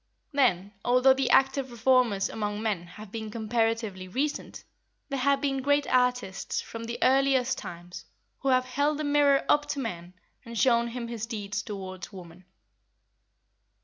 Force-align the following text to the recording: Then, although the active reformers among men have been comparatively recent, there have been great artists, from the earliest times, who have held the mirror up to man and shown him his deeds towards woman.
Then, 0.31 0.73
although 0.83 1.13
the 1.13 1.29
active 1.29 1.69
reformers 1.71 2.27
among 2.27 2.59
men 2.63 2.87
have 2.87 3.11
been 3.11 3.29
comparatively 3.29 4.07
recent, 4.07 4.63
there 5.09 5.19
have 5.19 5.41
been 5.41 5.61
great 5.61 5.85
artists, 5.93 6.59
from 6.59 6.85
the 6.85 6.97
earliest 7.03 7.59
times, 7.59 8.05
who 8.39 8.49
have 8.49 8.65
held 8.65 8.97
the 8.97 9.03
mirror 9.03 9.45
up 9.47 9.67
to 9.67 9.79
man 9.79 10.15
and 10.43 10.57
shown 10.57 10.87
him 10.87 11.07
his 11.07 11.27
deeds 11.27 11.61
towards 11.61 12.11
woman. 12.11 12.45